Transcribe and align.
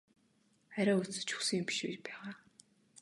Арай 0.79 0.95
өлсөж 0.99 1.29
үхсэн 1.35 1.59
юм 1.59 1.65
биш 1.67 1.79
байгаа? 2.07 2.31